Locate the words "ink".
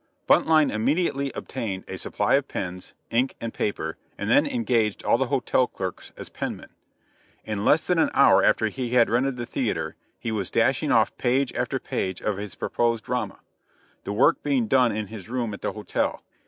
3.11-3.35